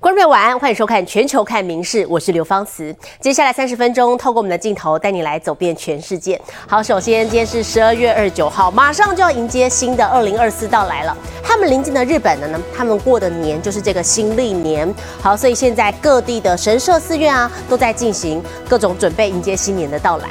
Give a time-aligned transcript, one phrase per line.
[0.00, 2.96] 观众晚安，欢迎收看《全球看名事》，我是刘芳慈。
[3.20, 6.40] 接下来三十分钟，透过我们的镜头带你来走遍全世界。
[6.66, 11.14] 好，首先今天是十二月二十九号，马上就要迎接新的二零二四到来了。
[11.44, 14.90] 他们临近的日本呢，他们过的年就是这个新历年。
[15.20, 20.30] 好，所以现在各地的神社寺院啊，都在进行各种准备，迎接新年的到来。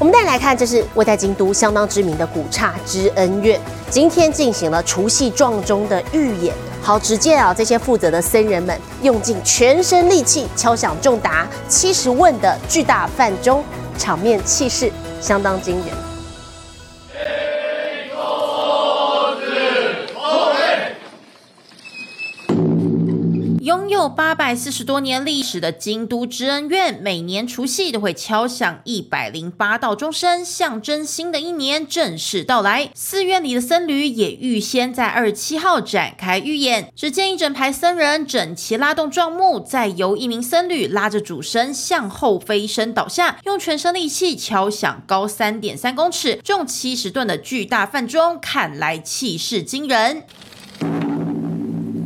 [0.00, 3.60] 我们再来看，这是位在京都相当知名的古刹之恩院，
[3.90, 6.54] 今天进行了除夕撞钟的预演。
[6.80, 13.64] 好，只见啊，这些负责的僧人们用尽全身力气敲响重达七十问的巨大饭钟，
[13.98, 14.88] 场面气势
[15.20, 16.07] 相当惊人。
[23.88, 32.90] 有八百四十多年历史的京都知恩院，每年除夕都会敲响一百零八道钟声，象征新的一年正式到来。
[32.94, 36.92] 寺院里的僧侣也预先在二十七号展开预演。
[36.94, 50.24] 只见一整排僧人整齐拉动撞木，再由一名僧侣拉着主身向后飞身倒下，用全身力气敲响高三点三公尺、重七十吨的巨大饭钟，看来气势惊人。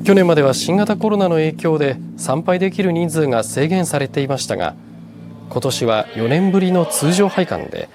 [0.04, 4.74] 去年までは新型コロナの影響で参拝できる人数が制限されていましたが
[5.48, 7.88] 今年は4年ぶりの通常拝観で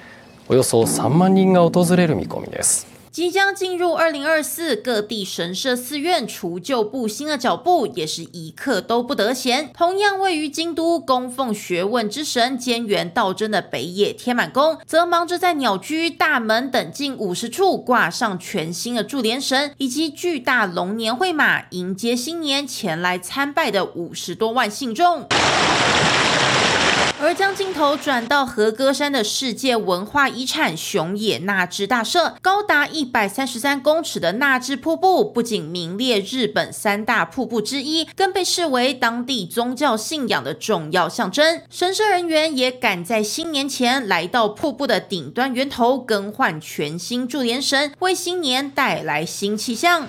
[0.47, 2.96] およそ3万人が訪れる見込みです。
[3.11, 9.71] 即将进入二零二四，各地神社寺院除旧布新的脚步也是一刻都不得闲。
[9.73, 25.27] 同样位于京都供奉学问之神兼元道真的北野天满宫，则忙着在鸟居、大门等近五十处挂上全新的柱联神，以及巨大龙年会马，迎接新年前来参拜的五十多万信众。
[27.19, 41.61] 而将镜头转到和歌山的世界文化遗产熊野那智大社，高达一百三十三公尺的那智瀑布，不仅名列日本三大瀑布之一，更被视为当地宗教信仰的重要象征。
[41.69, 50.07] 神社人员也赶在新年前来到瀑布的顶端源头，更换全新柱连神，为新年带来新气象。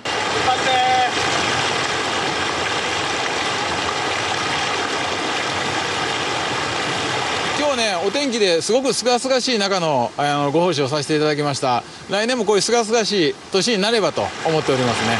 [7.78, 15.16] ねお天気ですごくすがすがしい中のあのご奉仕をさせていただきました来年もこういうすがすがしい年になればと思っておりますね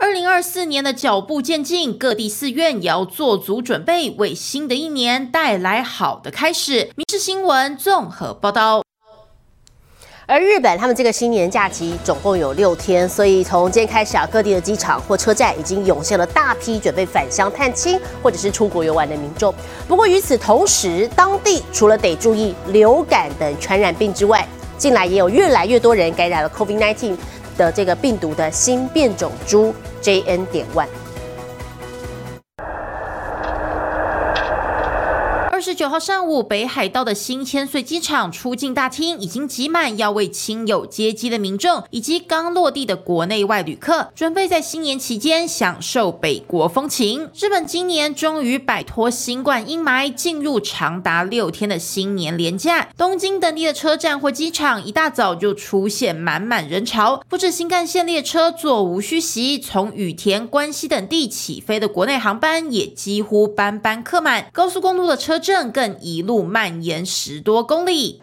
[0.00, 6.84] 二零二四年的脚步渐近，各地寺院也要做足准备，为新的一年带来好的开始。
[6.94, 8.82] 《民事新闻》综合报道。
[10.30, 19.54] 而日本他们这个新年假期总共有六天，所以从今天开始啊，各地的机场或车站已经涌现了大批准备返乡探亲或者是出国游玩的民众。
[19.88, 24.46] 不过与此同时，当地除了得注意流感等传染病之外，
[24.76, 27.16] 近来也有越来越多人感染了 COVID-19
[27.56, 30.44] 的这个病毒的新变种株 JN.
[30.52, 30.88] 点 one。
[35.88, 47.30] 九号上午，北海道的新千岁机场出境大厅已经挤满要为亲友接机的民众，以及刚落地的国内外旅客，准备在新年期间享受北国风情。
[47.34, 52.90] 日本今年终于摆脱新冠阴霾，进入长达六天的新年连假。
[52.98, 65.38] 东京等地的车站或机场一大早就出现满满人潮，不止新干线列车座无虚席，从羽田、关西等地起飞的国内航班也几乎班班客满，高速公路的车。
[65.38, 68.21] 阵更一路蔓延十多公里。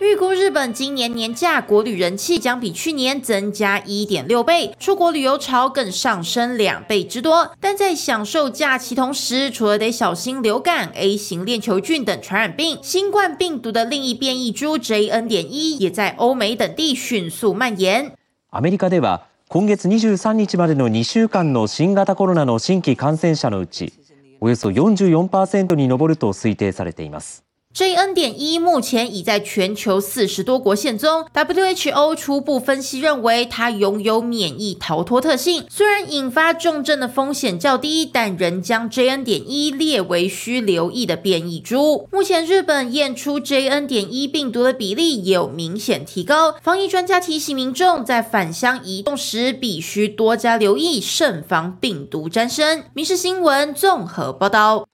[0.00, 7.52] 预估日本今年年假国旅人气将比去年增加一点六倍，出国旅游潮更上升两倍之多。
[7.60, 15.28] 但在享受假期同时，除了得小心流感、A 型链球菌等传染病，新冠病毒的另一变异株 JN.
[15.28, 18.12] 点一也在欧美等地迅速蔓延。
[18.50, 23.92] アメリカでは今月二十三日までの2週間の新型コロナの新規感染者のうち。
[24.39, 27.46] およそ44%に上ると推定されています。
[27.77, 28.15] JN.
[28.15, 31.27] 点一目前已在全球四十多国现踪。
[31.31, 39.23] WHO 初步分析认为，它拥有免疫逃脱特性，虽然引发重症的风险较低，但仍将 JN.
[39.23, 42.07] 点一列为需留意的变异株。
[42.11, 43.85] 目前日本验出 JN.
[43.85, 46.55] 点一病毒的比例也有明显提高。
[46.63, 52.85] 防疫专家提醒民众，在返乡移动时必须多加留意，慎防病毒沾身。
[52.95, 54.87] 民事新闻综合报道。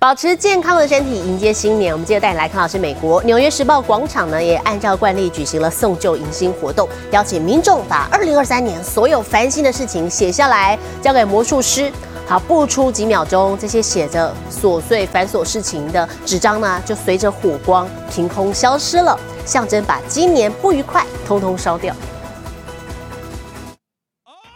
[0.00, 1.92] 保持健康的身体，迎接新年。
[1.92, 11.92] 我们接着带你来看到是美国《纽约时报》广场呢，也按照惯例举行了送旧迎新活动，邀请民众把二零二三年所有烦心的事情写下来，交给魔术师。
[12.26, 19.14] 好，不出几秒钟，这些写着琐碎繁琐事情的纸张呢，就随着火光凭空消失了，
[19.44, 21.94] 象征把今年不愉快通通烧掉。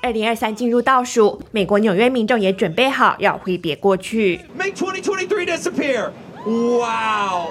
[0.04, 4.38] 二零二三进入倒数，美国纽约民众也准备好要挥别过去。
[4.54, 6.10] Make 2023 disappear.
[6.44, 7.48] Wow.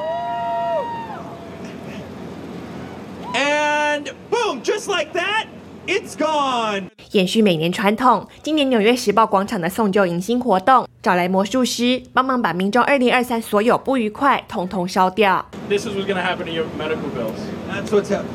[3.33, 5.47] And boom, just like that,
[5.87, 6.91] it's gone.
[7.13, 15.43] 延续每年传统，今年纽约时报广场的送旧迎新活动，找来魔术师帮忙把民众二零二三所有不愉快统统烧掉。
[15.67, 17.33] This is what's going to happen to your medical bills.
[17.67, 18.27] That's what's happened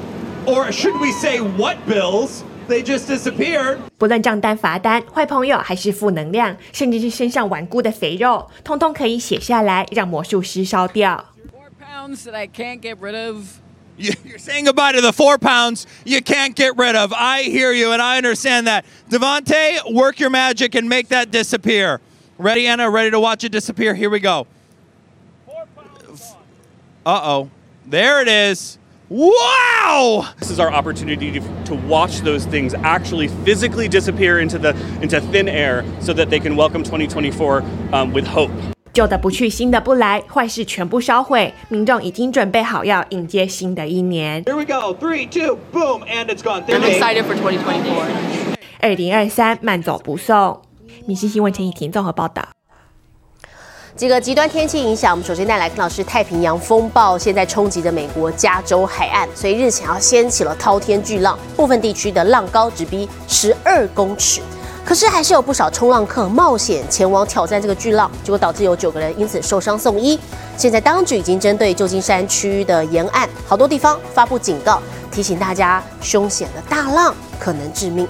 [0.46, 2.42] Or should we say what bills?
[2.67, 3.79] They just disappeared.
[3.97, 11.25] 不论账单、罚单、坏朋友还是负能量，甚至是身上顽固的肥肉，通通可以写下来，让魔术师烧掉。
[11.51, 13.59] Four pounds that I can't get rid of.
[13.97, 17.13] You- You're saying goodbye to the four pounds you can't get rid of.
[17.13, 18.85] I hear you and I understand that.
[19.09, 21.99] Devontae, work your magic and make that disappear.
[22.39, 22.89] Ready, Anna?
[22.89, 23.93] Ready to watch it disappear?
[23.93, 24.47] Here we go.
[27.05, 27.49] Uh oh.
[27.85, 28.76] There it is.
[29.09, 30.25] Wow!
[30.39, 35.21] This is our opportunity to, to watch those things actually physically disappear into the into
[35.31, 38.49] thin air, so that they can welcome 2024 um, with hope.
[38.93, 44.43] 旧的不去，新的不来，坏事全部烧毁，民众已经准备好要迎接新的一年。
[44.45, 44.95] Here we go.
[44.95, 46.63] Three, two, boom, and it's gone.
[46.65, 46.97] There I'm it is.
[46.97, 48.57] excited for 2024.
[48.79, 50.61] 二零二三慢走不送。
[51.05, 52.47] 米西新闻陈以婷综合报道。
[53.98, 64.40] 几个极端天气影响，我们首先带来看到是太平洋风暴，现在冲击着美国加州海岸，所以日前要掀起了滔天巨浪，部分地区的浪高直逼十二公尺。
[64.84, 70.16] 可是还是有不少冲浪客冒险前往挑战这个巨浪，结果导致有九个人因此受伤送医。
[70.56, 74.80] 现在当局已经针对旧金山区域的沿岸好多地方发布警告，
[75.10, 78.06] 提醒大家凶险的大浪可能致命。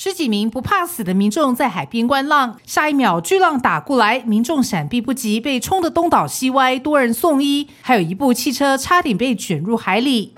[0.00, 10.34] 十几名不怕死的民众在海边观浪，下一秒巨浪打过来，民众闪避不及，被冲得东倒西歪，多人送医，还有一部汽车差点被卷入海里。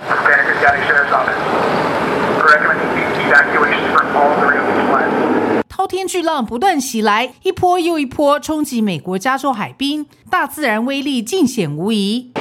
[5.68, 12.32] 滔天巨浪不断袭来，一波又一波冲击美国加州海滨，大自然威力尽显无疑。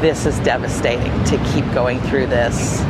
[0.00, 2.82] This is devastating to keep going through this.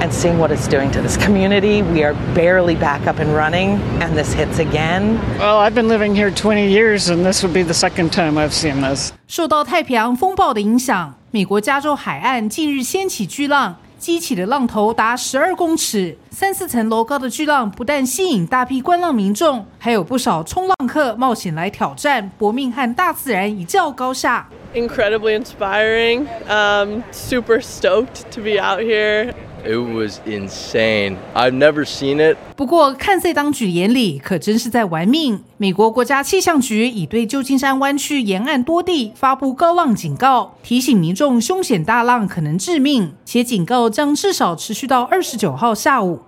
[0.00, 1.82] and seeing what it's doing to this community.
[1.82, 5.18] We are barely back up and running, and this hits again.
[5.38, 8.52] Well, I've been living here 20 years, and this would be the second time I've
[8.52, 9.12] seen this.
[9.26, 24.46] 受到太平洋风暴的影响，美国加州海岸近日掀起巨浪，激起的浪头达十二公尺，三四层楼高的巨浪不但吸引大批观浪民众，还有不少冲浪客冒险来挑战，搏命和大自然一较高下。
[24.74, 26.26] incredibly inspiring.
[26.48, 29.32] Um, super stoked to be out here.
[29.65, 31.17] It was insane.
[31.35, 32.37] I've never seen it.
[32.55, 35.43] 不过，看在当局眼里，可真是在玩命。
[35.57, 46.21] 美国国家气象局已对旧金山湾区沿岸多地发布高浪警告，提醒民众凶险大浪可能致命，且警告将至少持续到二十九号下午。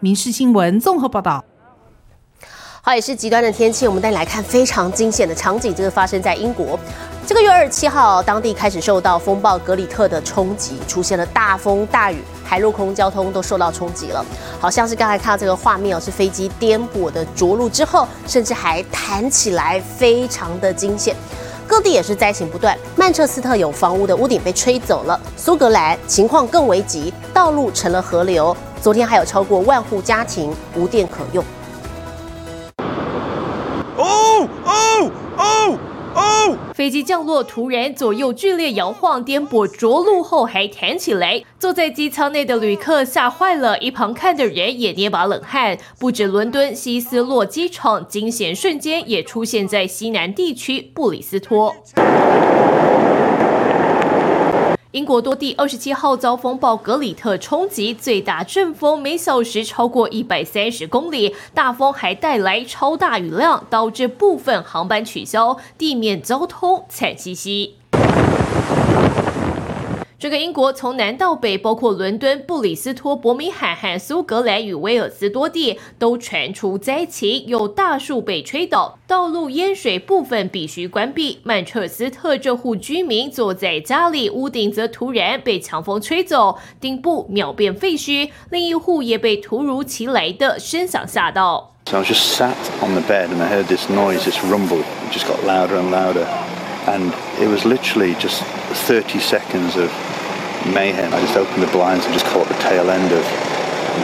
[0.00, 1.44] 民事新闻综合报道。
[2.84, 6.76] 好，也是极端的天气，我们带你来看非常惊险的场景，这个发生在英国。
[7.24, 14.26] 这个月二十七号，当地开始受到风暴格里特的冲击，出现了大风大雨，海陆空交通都受到冲击了。
[14.58, 21.14] 好像是刚才看到这个画面哦，是飞机颠簸的着陆之后，甚至还弹起来，非常的惊险。
[21.68, 28.56] 各地也是灾情不断，曼彻斯特有房屋的屋顶被吹走了，苏格兰情况更危急，道路成了河流。
[28.80, 31.44] 昨天还有超过万户家庭无电可用。
[36.82, 45.78] 飞机降落突然左右剧烈摇晃，颠簸着陆后还弹起来，坐在机舱内的旅客吓坏了，一旁看的人也捏把冷汗。
[46.00, 51.72] 不止伦敦希斯洛机场惊险瞬间，也出现在西南地区布里斯托。
[54.92, 67.76] 英国多地二十七号遭风暴格里特冲击，最大阵风每小时超过一百三十公里，大风还带来超大雨量，导致部分航班取消，地面交通惨兮兮。
[70.22, 81.40] 这个英国从南到北，包括伦敦、布里斯托、伯明翰和苏格兰与威尔斯多地，都传出灾情，有大树被吹倒，道路淹水，部分必须关闭。
[81.42, 91.72] 曼彻斯特这户居民坐在家里，屋顶则突然被强风吹走，顶部秒变废墟；另一户也被突如其来的声响吓到。
[91.86, 94.84] So I was just sat on the bed and I heard this noise, this rumble.
[95.10, 96.26] It just got louder and louder.
[96.87, 98.43] And it was literally just
[98.87, 99.91] 30 seconds of
[100.73, 101.13] mayhem.
[101.13, 103.23] I just opened the blinds and just caught the tail end of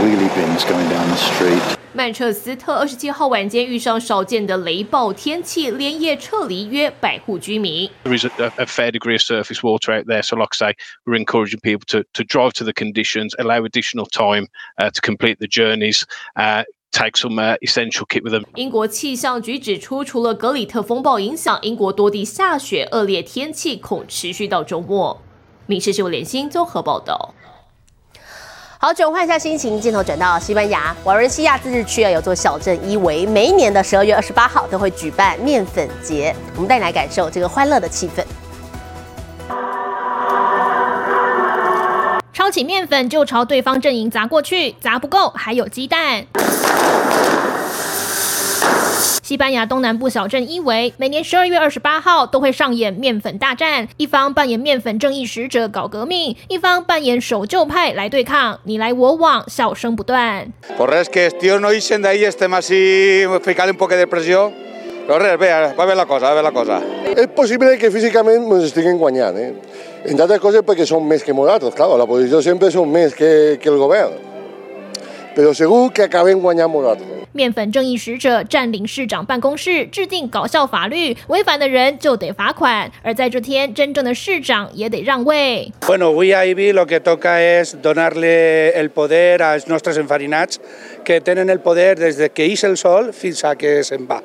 [0.01, 1.77] wheelie bins going down the street.
[1.95, 7.87] 曼彻斯特二十七号晚间遇上少见的雷暴天气，连夜撤离约百户居民。
[8.03, 10.75] There is a, a fair degree of surface water out there, so like I say,
[11.05, 14.47] we're encouraging people to, to drive to the conditions, allow additional time
[14.79, 18.44] uh, to complete the journeys, uh, take some uh, essential kit with them.
[18.54, 25.20] 英国气象局指出，除了格里特风暴影响，英国多地下雪，恶劣天气恐持续到周末。
[25.66, 27.34] 民事新闻联新综合报道。
[28.80, 38.24] 好，转换一下心情，镜头转到西班牙瓦伦西亚自治区啊，有座小镇伊维，每一年的十二月二十八号都会举办面粉节，我们带你来感受这个欢乐的气氛。
[42.32, 46.24] 抄起面粉就朝对方阵营砸过去，砸不够还有鸡蛋。
[49.27, 60.53] 西班牙东南部小镇伊维，每年十二月二十八号都会上演面粉大战，一方扮演面粉正义使者搞革命，一方扮演守旧派来对抗，你来我往，笑声不断。
[60.77, 64.51] Por res que els tios no ixen d'ahí, estem així ficant un poc de pressió.
[65.07, 66.81] Però res, bé, va bé la cosa, va bé la cosa.
[67.15, 69.53] És possible que físicament ens estiguin guanyant, eh?
[70.05, 73.57] Entre altres coses perquè són més que nosaltres, claro, la posició sempre són més que,
[73.59, 74.15] que el govern.
[75.35, 77.16] Però segur que acabem guanyant nosaltres.
[77.38, 82.90] 面粉正义使者占领市长办公室，制定搞笑法律，违反的人就得罚款。
[83.00, 85.72] 而在这天，真正的市长也得让位。
[85.82, 90.58] Bueno, avui a Ibi lo que toca es donar-li el poder als nostres enfarinats
[91.04, 94.20] que tienen el poder des de que ix el sol fins a que se'n va.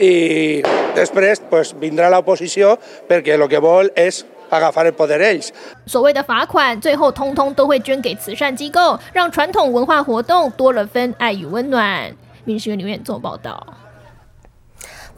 [0.00, 0.60] I
[0.96, 2.76] després pues, vindrà la oposició
[3.08, 5.52] perquè el que vol és agafar el poder ells.
[5.86, 12.10] 所谓的罚款，最后通通都会捐给慈善机构，让传统文化活动多了分爱与温暖。
[12.48, 13.62] 民事院留言做报道。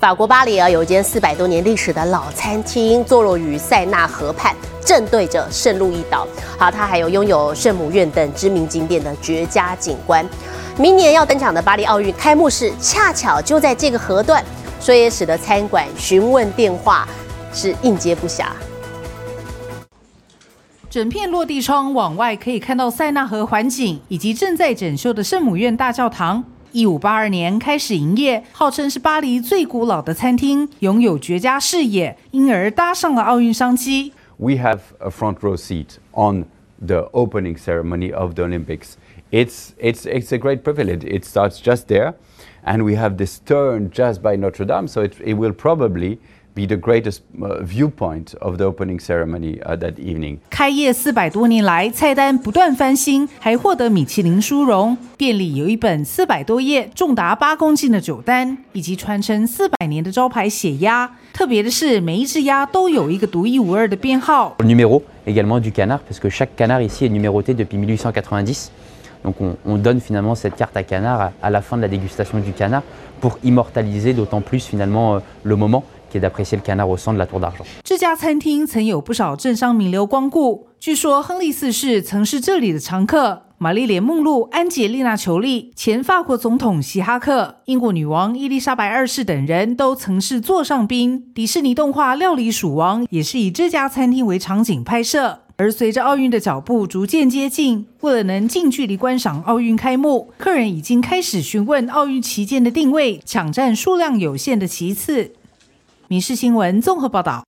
[0.01, 4.53] 法国巴黎啊，有一间四百多年历史的老餐厅，坐落于塞纳河畔，
[4.85, 6.27] 正对着圣路易岛。
[6.59, 10.29] 好，它还有拥有圣母院等知名景点的绝佳景观。
[10.77, 14.45] 明年要登场的巴黎奥运开幕式，恰巧就在这个河段，
[14.81, 17.07] 所以也使得餐馆询问电话
[17.53, 18.47] 是应接不暇。
[20.89, 26.43] 整片落地窗往外可以看到塞纳河环景，以及正在整修的圣母院大教堂。
[26.72, 34.12] 一五八二年开始营业，号称是巴黎最古老的餐厅，拥有绝佳视野，因而搭上了奥运商机。
[34.38, 36.46] We have a front row seat on
[36.86, 38.96] the opening ceremony of the Olympics.
[39.32, 41.06] It's, it's, it's a great privilege.
[41.06, 42.16] It starts just there,
[42.66, 46.20] and we have this turn just by Notre Dame, so it, it will probably
[46.61, 50.39] be the greatest uh, viewpoint of the opening ceremony uh, that evening.
[50.51, 54.97] 开业四百多年来，菜单不断翻新，还获得米其林殊荣。
[55.17, 61.11] 店里有一本四百多页、重达八公斤的酒单，以及传承四百年的招牌血鸭。
[61.33, 64.57] 特别的是，每一只鸭都有一个独一无二的编号。
[64.59, 68.71] Numéro également du canard, parce que chaque canard ici est numéroté depuis 1890.
[69.23, 71.89] Donc on, on donne finalement cette carte à canard à, à la fin de la
[71.89, 72.83] dégustation du canard
[73.21, 77.13] pour immortaliser d'autant plus finalement euh, le moment qui est d'apprécier le canard au sang
[77.13, 77.65] de la tour d'argent.
[77.85, 83.43] 这家餐厅曾有不少政商名流光顾，据说亨利四世曾是这里的常客。
[83.63, 91.27] 玛丽莲·梦露、安吉丽娜·裘丽、前法国总统希哈克、英国女王伊丽莎白二世等人都曾是座上宾。
[91.35, 95.41] 迪士尼动画《料理鼠王》也是以这家餐厅为场景拍摄。
[95.57, 105.33] 而随着奥运的脚步逐渐接近，为了能近距离观赏奥运开幕，客人已经开始询问奥运旗舰的定位，抢占数量有限的旗次。
[106.11, 107.45] 民事新闻综合报道。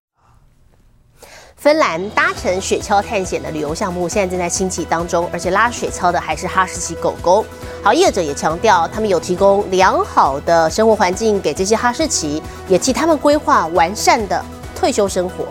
[1.56, 7.44] 芬兰搭乘雪橇探险的旅游项目现在正在兴起当中，而且拉雪橇的还是哈士奇狗狗。
[7.82, 14.40] 好，业者也强调，他们有提供良好的生活环境给这些哈士奇，也替他们规划完善的
[14.76, 15.44] 退休生活。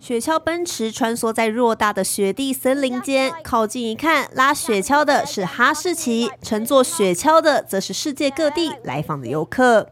[0.00, 9.90] 雪橇奔驰穿梭在偌大的雪地森林间，靠近一看，拉雪橇的是哈士奇，乘坐雪橇的则是世界各地来访的游客。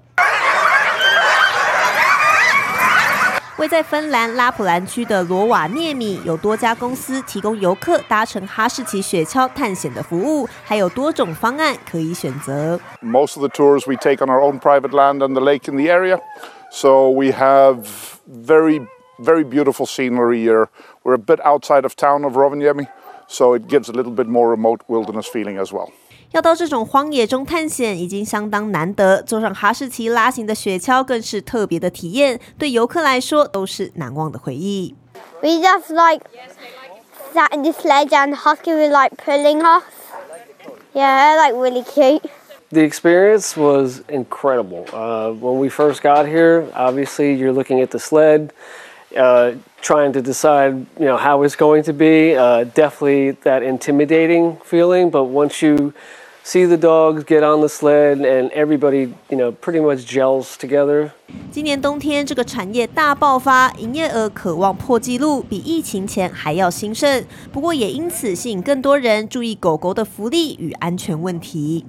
[3.57, 12.79] 位在芬兰拉普兰区的罗瓦涅米有多家公司提供游客搭乘哈士奇雪橇探险的服务，还有多种方案可以选择。
[13.01, 15.77] Most of the tours we take on our own private land and the lake in
[15.77, 16.19] the area,
[16.71, 17.85] so we have
[18.27, 18.85] very
[19.19, 20.67] very beautiful scenery here.
[21.03, 22.88] We're a bit outside of town of Rovaniemi,
[23.27, 25.91] so it gives a little bit more remote wilderness feeling as well.
[26.31, 34.95] 要到这种荒野中探险已经相当难得，坐上哈士奇拉行的雪橇更是特别的体验，对游客来说都是难忘的回忆。
[35.41, 36.23] We just like
[37.33, 39.83] sat in the sledge and Husky was like pulling us.
[40.95, 42.21] Yeah, like really cute.
[42.71, 44.85] The experience was incredible.
[44.91, 48.53] Uh, when we first got here, obviously you're looking at the sled,
[49.15, 52.35] uh, trying to decide, you know, how it's going to be.
[52.35, 55.93] Uh, definitely that intimidating feeling, but once you
[56.48, 61.10] see the dogs get on the sled and everybody, you know, pretty much gels together.
[61.50, 67.22] 今年冬天这个产业大爆发，营业额渴望破纪录，比疫情前还要兴盛。
[67.52, 71.84] 不过也因此吸引更多人注意狗狗的福利与安全问题。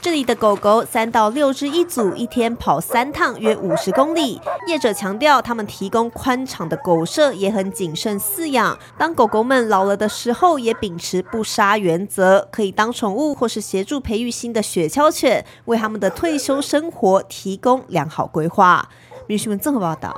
[0.00, 4.40] 这里的狗狗三到六只一组，一天跑三趟，约五十公里。
[4.68, 8.78] 业者强调，他们提供宽敞的狗舍，也很谨慎饲养。
[8.96, 18.88] 当狗狗们老了的时候，也秉持不杀原则，可以当宠物或是协助培育新的雪橇犬，为他们的退休生活提供良好规划。
[19.26, 20.16] 女新闻综合报道。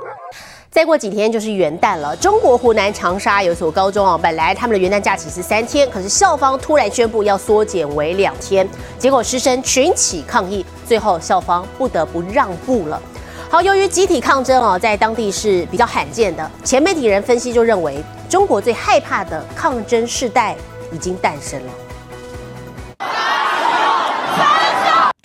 [0.69, 2.15] 再过几天就是元旦了。
[2.17, 8.67] 中国湖南长沙有所高中啊，本来他们的元旦假期是三天，可是校方突然宣布要缩减为两天，
[8.99, 13.01] 结果师生群起抗议，最后校方不得不让步了。
[13.49, 16.51] 好，由于集体抗争哦，在当地是比较罕见的。
[16.63, 20.55] 前媒体人分析就认为，中国最害怕的抗争世代
[20.91, 21.71] 已经诞生了。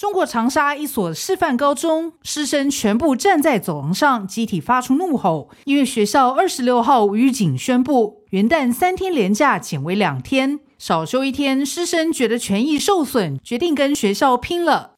[0.02, 14.94] 中国长沙一所示范高中师生全部站在走廊上，集体发出怒吼，因为学校二十六号预警宣布元旦三天连假减为两天，少休一天，师生觉得权益受损，决定跟学校拼了。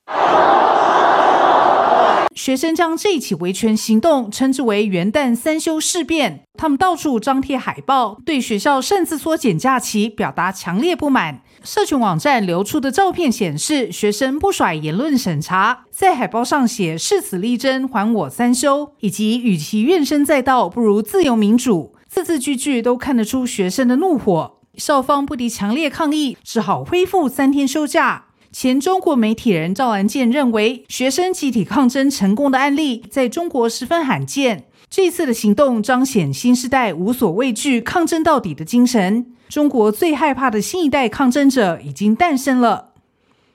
[2.34, 11.42] 学生将这起维权行动称之为“元旦三休事变”，他们到处张贴海报，对学校擅自缩减假期表达强烈不满。
[11.64, 24.58] 社群网站流出的照片显示，学生不甩言论审查，在海报上写“誓死力争还我三休”，以及“与其怨声载道，不如自由民主”，字字句句都看得出学生的怒火。
[24.76, 28.26] 校方不敌强烈抗议，只好恢复三天休假。
[28.52, 34.66] 前中国媒体人赵兰健认为，学生集体抗争成功的案例在中国十分罕见。
[34.90, 39.26] 这次的行动彰显新时代无所畏惧、抗争到底的精神。
[39.54, 42.86] 中国最害怕的新一代抗争者已经诞生了。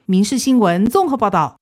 [0.06, 1.56] 民事新闻综合报道。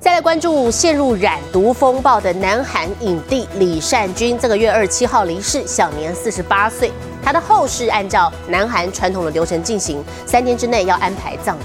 [0.00, 6.90] 再来关注陷入染毒风暴的南韩影帝李善均，这个月二十七号离世，享年四十八岁。
[7.22, 11.64] 他的后事按照南韩传统的流程进行，三天之内要安排葬礼。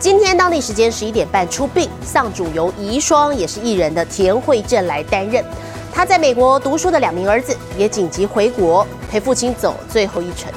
[0.00, 5.44] 今天当地时间十一点半出殡，丧主由遗孀也是艺人的田惠正来担任。
[5.92, 10.52] 他在美国读书的两名儿子也紧急回国陪父亲走最后一程。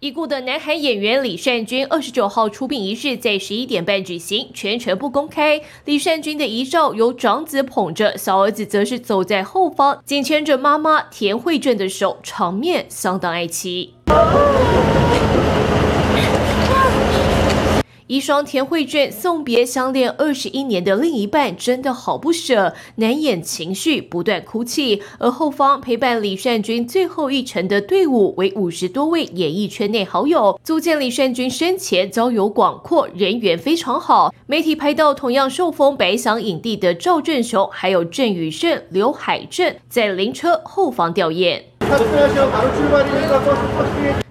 [0.00, 5.62] 已故的南韩演员李善均二十九号出殡仪式在十一点半举行，全程不公开。
[5.86, 13.94] 李善均的遗照由长子捧着，小儿子则是走在后方，紧牵着妈妈田惠正的手，场面相当哀戚。
[18.08, 25.02] 一双田惠卷送别相恋二十一年的另一半，真的好不舍，难掩情绪，不断哭泣。
[25.18, 34.32] 而后方陪伴李善均最后一程的队伍为五十多位演艺圈内好友，足见李善均生前交友广阔，人缘非常好。
[34.46, 41.60] 媒体拍到同样受封白想影帝的赵振雄，还有郑宇盛、刘海镇在灵车后方吊唁。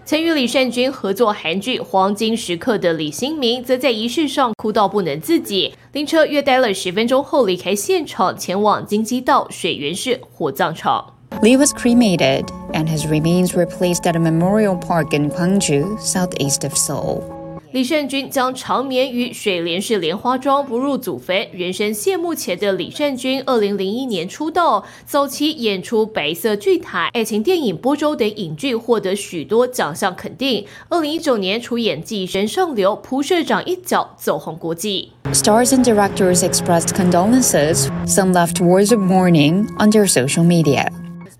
[0.07, 5.73] 曾与李善均合作韩剧《黄金时刻》的李新民，则在仪式上哭到不能自己。
[5.93, 11.15] 灵车约待了十分钟后离开现场，前往京畿道水源市火葬场。
[11.41, 16.75] Lee was cremated, and his remains were placed at a memorial park in Gwangju, southeast of
[16.75, 17.34] Seoul.
[17.75, 21.45] 李善均将长眠于水莲市莲花庄，不入祖坟。
[21.51, 30.65] 人生谢幕前的李善均，二零零一年出道，早期演出《白色巨塔》、爱情电影《波州》等影剧，获得许多奖项肯定。
[30.87, 35.11] 二零一九年出演《寄生上流》，蒲社长一角走红国际。
[35.33, 37.89] Stars and directors expressed condolences.
[38.07, 40.87] Some left words of mourning on their social media.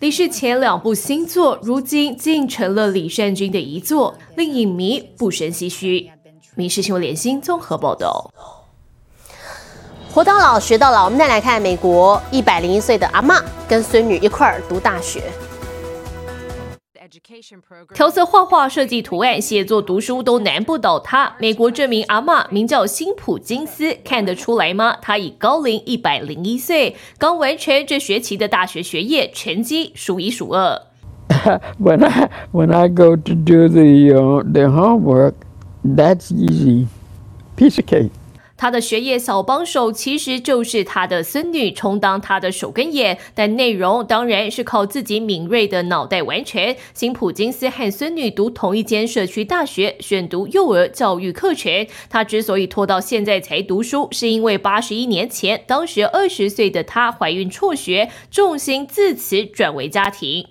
[0.02, 6.12] 离世前两部新作，如今竟成了李善均的遗作，令影迷不胜唏嘘。
[6.56, 8.32] 民事新闻联新综合报道。
[10.10, 15.22] 活到老学到老，我们再来看美国一百零一岁的阿妈跟孙女一块儿读大学。
[17.94, 21.36] 调色、画画、设计图案、写作、读书都难不倒她。
[21.40, 24.98] 美国这名阿妈名叫辛普金斯，看得出来吗？
[25.02, 30.82] 她已高龄一百零一岁，刚完成这学期的大学学业，成绩数一数二。
[31.80, 35.34] when I when I go to do the uh, the homework.
[35.86, 36.88] That's easy.
[37.56, 38.10] Piece of cake.
[38.58, 46.74] 他的学业小帮手其实就是他的孙女，充当他的手跟眼，但内容当然是靠自己敏锐的脑袋完成。
[46.94, 51.86] 辛普金斯和孙女读同一间社区大学，选读幼儿教育课程。
[52.10, 60.48] 他之所以拖到现在才读书，是因为八十一年前，当时二十岁的他怀孕辍学，重心自此转为家庭。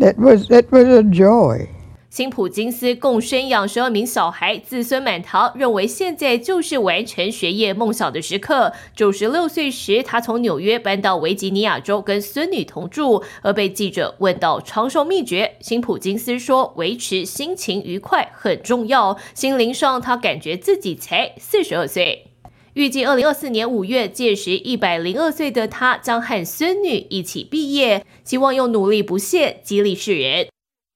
[0.00, 1.68] That was that was a joy.
[2.12, 8.74] 辛普金斯共生养十二名小孩，子孙满堂，认为现在就是完成学业梦想的时刻。
[8.94, 13.24] 九十六岁时，他从纽约搬到维吉尼亚州，跟孙女同住。
[13.40, 19.16] 而被记者问到长寿秘诀，辛普金斯说：“维持心情愉快很重要。
[19.32, 22.26] 心灵上，他感觉自己才四十二岁。”
[22.74, 30.51] 预计二零二四年五月，届时一百零二岁的他将和孙女一起毕业，希望用努力不懈激励世人。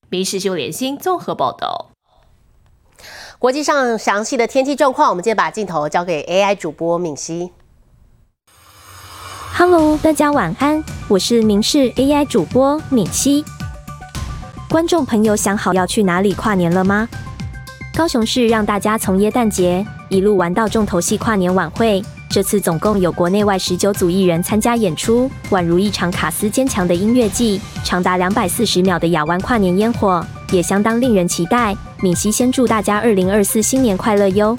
[0.09, 1.91] 民事修连心综合报道。
[3.39, 7.53] 国际上详细的天气状况，我们今天把镜头交给 AI 主播敏熙。
[9.55, 13.45] Hello，大家晚安，我是民事 AI 主播敏熙。
[14.69, 17.09] 观众朋友想好要去哪里跨年了吗？
[17.95, 22.03] 高雄市让大家从耶诞节一路玩到重头戏跨年晚会。
[22.37, 27.59] 这次总共有国内外十九组艺人参加演出，宛如一场卡斯坚强的音乐季。
[27.83, 30.23] 长达两百四十秒的亚湾跨年烟火
[30.53, 31.75] 也相当令人期待。
[32.03, 34.55] 敏熙先祝大家二零二四新年快乐哟！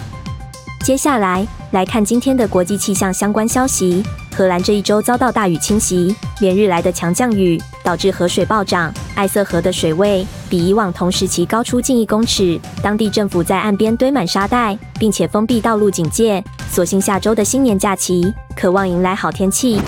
[0.80, 4.04] 接下来来看今天的国际气象相关消息。
[4.38, 12.60] 荷兰这一周遭到大雨侵袭，连日来的强降雨导致河水暴涨，艾瑟河的水位比以往同时期高出近一公尺。
[12.84, 16.44] 当地政府在岸边堆满沙袋，并且封闭道路警戒。
[16.70, 19.82] 所幸下周的新年假期，渴望迎来好天气。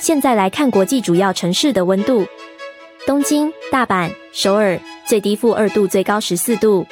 [0.00, 2.26] 现在来看国际主要城市的温度：
[3.06, 6.84] 东京、大阪、首尔，最低负二度，最高十四度；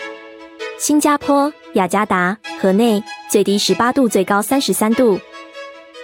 [0.79, 5.19] 新加坡、雅加达、河内，最低十八度，最高三十三度；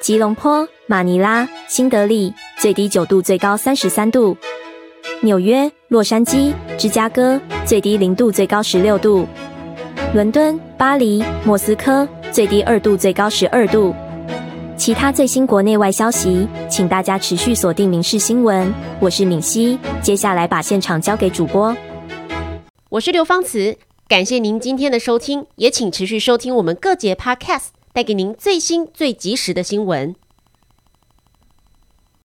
[0.00, 0.66] 吉隆坡。
[0.86, 4.34] 马尼拉、新德里最低九度，最高三十三度；
[5.20, 9.24] 纽约、洛杉矶、芝加哥最低零度，最高十六度；
[10.12, 13.94] 伦敦、巴黎、莫斯科最低二度，最高十二度。
[14.76, 18.66] 其他最新国内外消息，请大家持续锁定《民事新闻》。
[18.98, 21.76] 我是敏熙，接下来把现场交给主播。
[22.88, 23.76] 我是刘芳慈，
[24.08, 30.14] 感谢您今天的收听，也请持续收听我们各节 Podcast，带给您最新最及时的新闻。